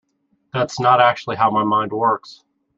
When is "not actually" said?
0.79-1.35